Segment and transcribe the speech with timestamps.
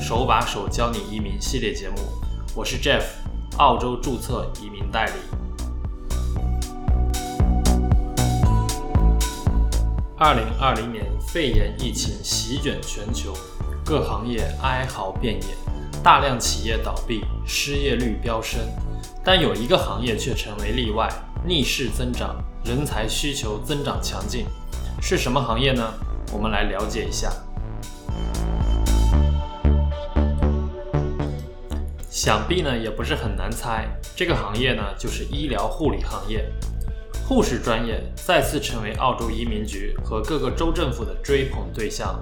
[0.00, 1.96] 手把手教你移民系列节目。
[2.54, 3.02] 我是 Jeff，
[3.58, 5.12] 澳洲注册移民代理。
[10.16, 13.34] 二零二零年肺炎疫情席卷全球，
[13.84, 15.48] 各行业哀嚎遍野，
[16.02, 18.60] 大量企业倒闭，失业率飙升。
[19.24, 21.08] 但有一个行业却成为例外，
[21.44, 24.46] 逆势增长，人才需求增长强劲。
[25.02, 25.92] 是什么行业呢？
[26.32, 27.30] 我们来了解一下。
[32.20, 36.44] 想必呢也不是很难猜，这个行业呢就是医疗护理行业。
[37.24, 42.20] 护士专业再次成为澳洲移民局和各个州政府的追捧对象。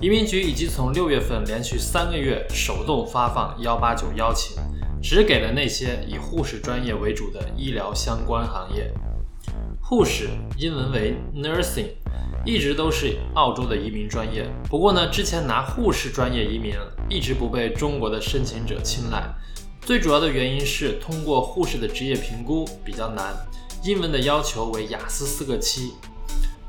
[0.00, 4.62] 移民局已经从六月份连续三个月手动发放幺八九邀请，
[5.02, 8.94] 只给了那些以护士专业为主的医疗相关行业。
[9.82, 11.88] 护士英文为 nursing。
[12.46, 16.74] 一直都是澳洲的移民专业，不过呢，之前拿护士专业移民
[17.08, 19.28] 一直不被中国的申请者青睐。
[19.80, 23.34] 最主要的原因是通过护士的职业评估比较难，
[23.82, 25.94] 英文的要求为雅思四个七。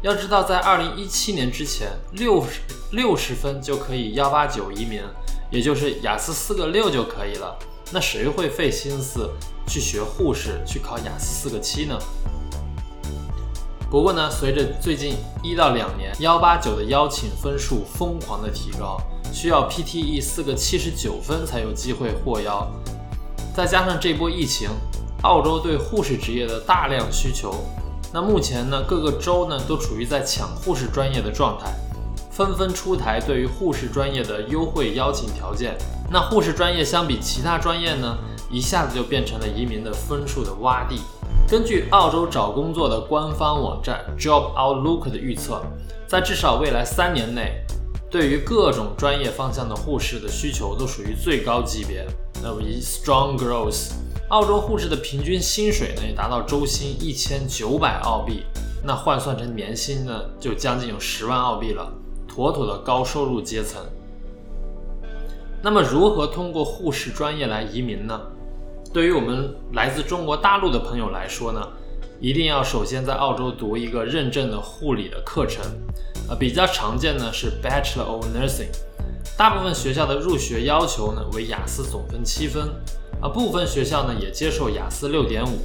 [0.00, 2.60] 要知道，在二零一七年之前，六十
[2.92, 5.02] 六十分就可以幺八九移民，
[5.50, 7.54] 也就是雅思四个六就可以了。
[7.92, 9.30] 那谁会费心思
[9.66, 11.98] 去学护士，去考雅思四个七呢？
[13.88, 19.00] 不过呢，随着最近一到两年幺八九的邀请分数疯狂的提高，
[19.32, 22.68] 需要 PTE 四个七十九分才有机会获邀。
[23.54, 24.68] 再加上这波疫情，
[25.22, 27.54] 澳洲对护士职业的大量需求，
[28.12, 31.72] 那目前呢，各个州呢都处于在抢护士专业的状态，
[32.28, 35.76] 纷纷出台对于护士专业的优惠邀请条件。
[36.10, 38.18] 那护士专业相比其他专业呢，
[38.50, 41.00] 一下子就变成了移民的分数的洼地。
[41.48, 45.62] 根据澳洲找工作的官方网站 Job Outlook 的预测，
[46.04, 47.64] 在至少未来三年内，
[48.10, 52.04] 对于各种专业方向的护士的需求都属于最高级别。
[52.42, 53.92] 那么以 strong growth，
[54.30, 58.42] 澳洲护士的平均薪水呢也达到周薪一千九百澳币，
[58.82, 61.88] 那换算成年薪呢就将近有十万澳币了，
[62.26, 63.80] 妥妥的高收入阶层。
[65.62, 68.20] 那么如何通过护士专业来移民呢？
[68.92, 71.60] 对于我们来自中国大陆的朋友来说呢，
[72.20, 75.62] 一定要首先在澳洲读一个认证的护理的课程，
[76.28, 78.70] 呃，比较常见呢是 Bachelor of Nursing，
[79.36, 82.68] 大部分学校的入学要求呢为雅思总分七分，
[83.20, 85.58] 啊，部分学校呢也接受雅思六点五，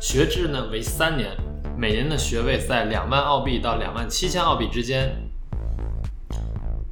[0.00, 1.30] 学制呢为三年，
[1.76, 5.14] 每年的学位在两万澳币到两万七千澳币之间，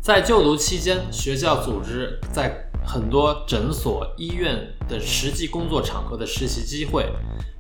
[0.03, 7.11] 在就读期间，学校组织在很多诊所、医院等实际工作场合的实习机会，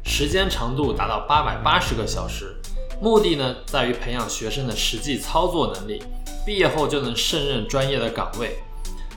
[0.04, 2.54] 时间长度达到八百八十个小时。
[3.00, 6.02] 目的呢，在于培养学生的实际操作能力，
[6.46, 8.58] 毕业后就能胜任专业的岗位。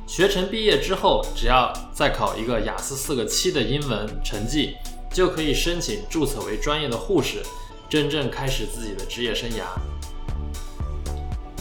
[0.07, 4.75] 学成毕业之后，只要再考一个雅思四个七的英文成绩，
[5.11, 7.43] 就可以申请注册为专业的护士，
[7.89, 9.63] 真正开始自己的职业生涯。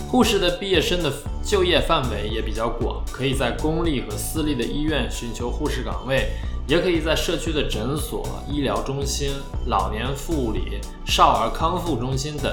[0.09, 1.12] 护士的毕业生的
[1.43, 6.31] 就业范围也比较广，可以在公立和私立的医院寻求护士岗位，
[6.69, 9.33] 也可以在社区的诊所、医疗中心、
[9.66, 12.53] 老年护理、少儿康复中心等。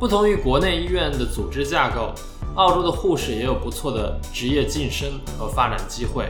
[0.00, 2.12] 不同于国内医院的组织架构，
[2.56, 5.08] 澳洲的护士也有不错的职业晋升
[5.38, 6.28] 和发展机会。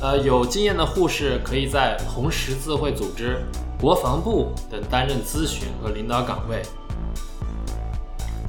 [0.00, 3.42] 呃，有经验的护士可以在红十字会组织、
[3.80, 6.62] 国防部等担任咨询和领导岗位。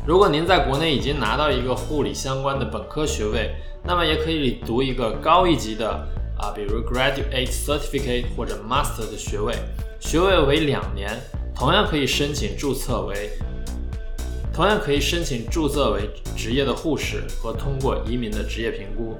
[0.06, 3.56] 如果您在国内已经拿到一个护理相关的本科学位，
[3.86, 5.90] 那么也可以读一个高一级的
[6.38, 9.56] 啊，比如 Graduate Certificate 或者 Master 的学位，
[10.02, 11.09] 学位为两年，
[11.56, 13.30] 同样可以申请注册为，
[14.53, 19.16] 同样可以申请注册为职业的护士和通过移民的职业评估。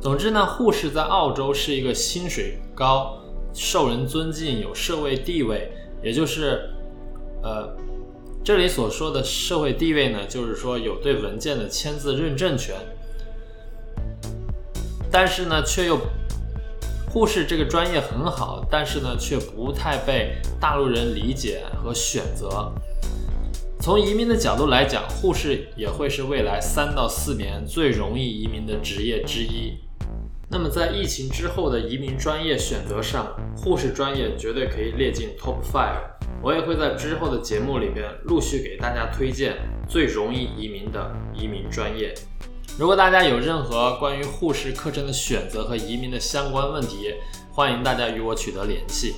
[0.00, 3.18] 总之呢，护士在澳洲是一个薪水高、
[3.52, 5.72] 受人尊敬、有社会地位，
[6.04, 6.70] 也就是
[7.42, 7.76] 呃。
[8.46, 12.76] 这里所说的社会地位呢，就是说有对文件的签字认证权，
[15.10, 15.98] 但是呢，却又
[17.10, 22.72] 护士这个专业很好，但是呢，却不太被大陆人理解和选择。
[23.80, 29.76] 从移民的角度来讲，护士也会是未来三到四年最容易移民的职业之一。
[30.48, 33.26] 那么在疫情之后的移民专业选择上，
[33.56, 36.15] 护士专业绝对可以列进 Top Five。
[36.46, 39.56] 我也会在之后的节目里边陆续给大家推荐
[39.88, 42.14] 最容易移民的移民专业。
[42.78, 47.12] 如果大家有任何关于护士课程的选择和移民的相关问题，
[47.50, 49.16] 欢迎大家与我取得联系。